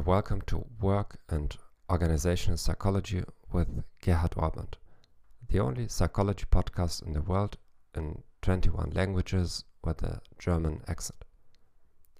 [0.00, 1.54] welcome to Work and
[1.90, 3.22] Organizational Psychology
[3.52, 4.74] with Gerhard Orband,
[5.48, 7.58] the only psychology podcast in the world
[7.94, 11.24] in 21 languages with a German accent.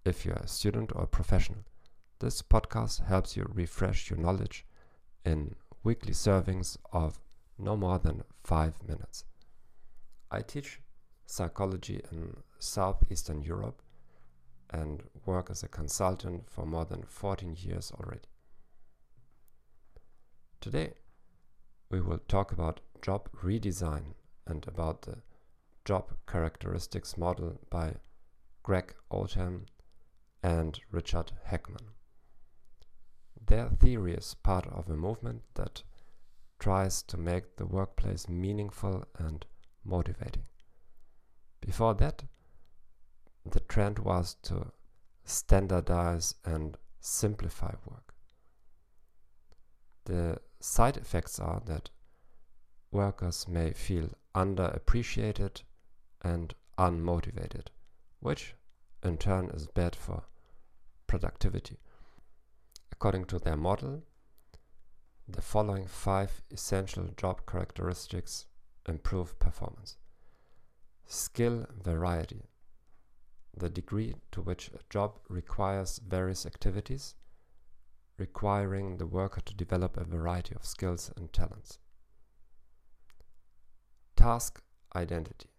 [0.04, 1.64] If you're a student or a professional,
[2.20, 4.64] this podcast helps you refresh your knowledge
[5.24, 7.18] in weekly servings of
[7.58, 9.24] no more than five minutes.
[10.30, 10.80] I teach
[11.26, 13.81] psychology in Southeastern Europe
[14.72, 18.28] and work as a consultant for more than 14 years already.
[20.60, 20.94] Today,
[21.90, 24.14] we will talk about job redesign
[24.46, 25.18] and about the
[25.84, 27.94] job characteristics model by
[28.62, 29.66] Greg Oldham
[30.42, 31.88] and Richard Hackman.
[33.46, 35.82] Their theory is part of a movement that
[36.58, 39.44] tries to make the workplace meaningful and
[39.84, 40.44] motivating.
[41.60, 42.22] Before that,
[43.44, 44.72] the trend was to
[45.24, 48.14] standardize and simplify work.
[50.04, 51.90] The side effects are that
[52.90, 55.62] workers may feel underappreciated
[56.22, 57.68] and unmotivated,
[58.20, 58.54] which
[59.02, 60.24] in turn is bad for
[61.06, 61.78] productivity.
[62.90, 64.02] According to their model,
[65.28, 68.46] the following five essential job characteristics
[68.86, 69.96] improve performance
[71.06, 72.42] skill variety
[73.56, 77.14] the degree to which a job requires various activities,
[78.18, 81.78] requiring the worker to develop a variety of skills and talents.
[84.16, 84.62] Task
[84.94, 85.50] identity,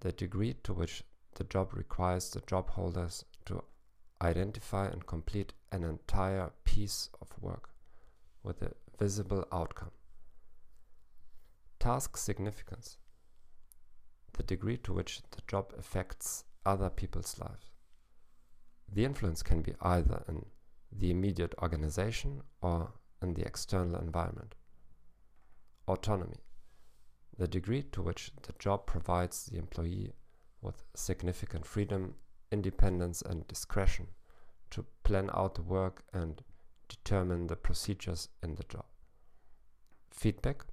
[0.00, 3.62] the degree to which the job requires the job holders to
[4.20, 7.70] identify and complete an entire piece of work
[8.42, 9.90] with a visible outcome.
[11.78, 12.98] Task significance,
[14.34, 17.70] the degree to which the job affects other people's lives.
[18.92, 20.46] The influence can be either in
[20.90, 22.92] the immediate organization or
[23.22, 24.54] in the external environment.
[25.88, 26.40] Autonomy,
[27.38, 30.12] the degree to which the job provides the employee
[30.60, 32.14] with significant freedom,
[32.50, 34.06] independence, and discretion
[34.70, 36.42] to plan out the work and
[36.88, 38.84] determine the procedures in the job.
[40.10, 40.64] Feedback,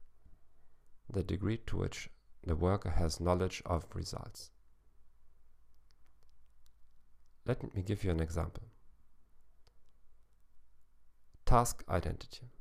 [1.10, 2.10] the degree to which
[2.46, 4.52] the worker has knowledge of results.
[7.50, 8.62] Let me give you an example.
[11.48, 12.52] Task identity.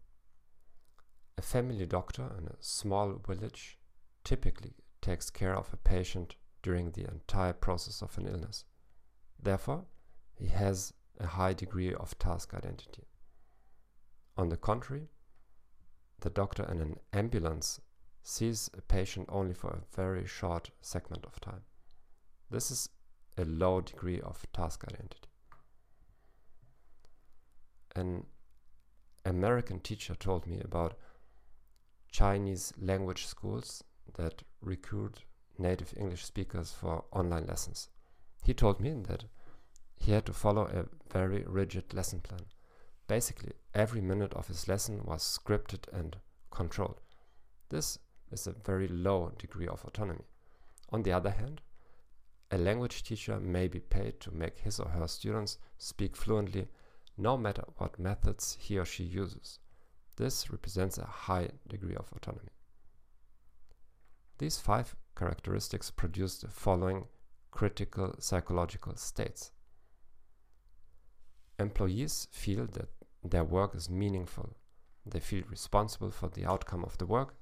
[1.36, 3.76] A family doctor in a small village
[4.24, 4.72] typically
[5.02, 8.64] takes care of a patient during the entire process of an illness.
[9.38, 9.84] Therefore,
[10.34, 13.04] he has a high degree of task identity.
[14.38, 15.10] On the contrary,
[16.20, 17.82] the doctor in an ambulance
[18.22, 21.64] sees a patient only for a very short segment of time.
[22.50, 22.88] This is
[23.38, 25.28] a low degree of task identity.
[27.94, 28.26] An
[29.24, 30.94] American teacher told me about
[32.10, 33.84] Chinese language schools
[34.16, 35.24] that recruit
[35.58, 37.88] native English speakers for online lessons.
[38.44, 39.24] He told me that
[39.96, 42.46] he had to follow a very rigid lesson plan.
[43.08, 46.16] Basically, every minute of his lesson was scripted and
[46.50, 47.00] controlled.
[47.68, 47.98] This
[48.30, 50.24] is a very low degree of autonomy.
[50.90, 51.60] On the other hand,
[52.50, 56.66] a language teacher may be paid to make his or her students speak fluently
[57.16, 59.58] no matter what methods he or she uses.
[60.16, 62.52] This represents a high degree of autonomy.
[64.38, 67.06] These five characteristics produce the following
[67.50, 69.50] critical psychological states.
[71.58, 72.88] Employees feel that
[73.24, 74.56] their work is meaningful,
[75.04, 77.34] they feel responsible for the outcome of the work,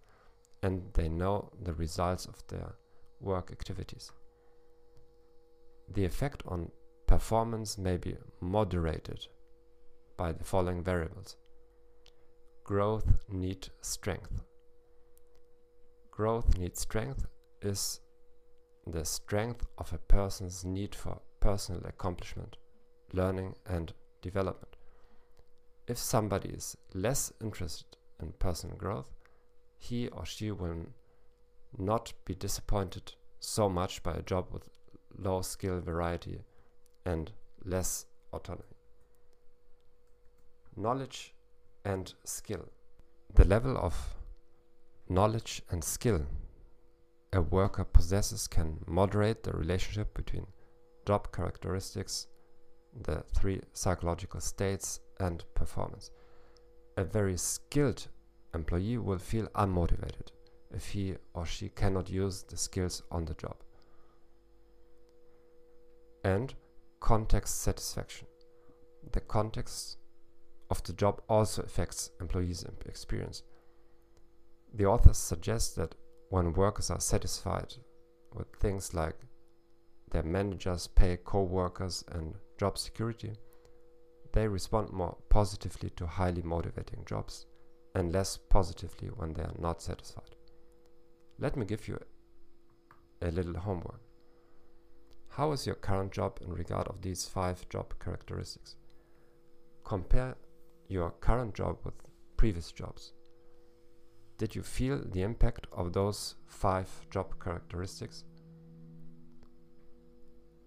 [0.62, 2.74] and they know the results of their
[3.20, 4.10] work activities
[5.92, 6.71] the effect on
[7.06, 9.27] performance may be moderated
[10.16, 11.36] by the following variables.
[12.65, 14.42] Growth need strength.
[16.10, 17.27] Growth need strength
[17.62, 18.00] is
[18.86, 22.56] the strength of a person's need for personal accomplishment,
[23.12, 23.92] learning and
[24.22, 24.77] development.
[25.86, 29.10] If somebody is less interested in personal growth,
[29.78, 30.86] he or she will
[31.78, 34.68] not be disappointed so much by a job with
[35.18, 36.41] low skill variety
[37.04, 37.33] and
[37.65, 38.65] less autonomy.
[40.77, 41.34] Knowledge
[41.84, 42.68] and skill.
[43.34, 44.15] The level of
[45.09, 46.27] knowledge and skill
[47.33, 50.47] a worker possesses can moderate the relationship between
[51.07, 52.28] job characteristics,
[53.03, 56.10] the three psychological states, and performance.
[56.97, 58.09] A very skilled
[58.54, 60.28] employee will feel unmotivated
[60.72, 63.57] if he or she cannot use the skills on the job
[66.26, 66.54] and
[66.98, 68.26] context satisfaction.
[69.12, 69.98] The context
[70.70, 73.44] of the job also affects employees' experience.
[74.74, 75.94] The authors suggest that
[76.30, 77.74] when workers are satisfied
[78.34, 79.14] with things like
[80.10, 83.32] their managers pay co-workers and job security,
[84.32, 87.46] they respond more positively to highly motivating jobs
[87.94, 90.34] and less positively when they are not satisfied.
[91.38, 92.00] Let me give you
[93.22, 94.05] a little homework.
[95.36, 98.77] How is your current job in regard of these five job characteristics?
[99.84, 100.34] Compare
[100.88, 101.92] your current job with
[102.38, 103.12] previous jobs.
[104.38, 108.24] Did you feel the impact of those five job characteristics?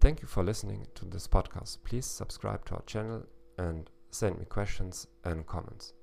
[0.00, 1.78] Thank you for listening to this podcast.
[1.82, 3.26] Please subscribe to our channel
[3.58, 5.94] and send me questions and comments.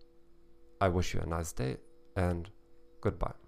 [0.81, 1.78] I wish you a nice day
[2.18, 2.50] and
[3.00, 3.47] goodbye.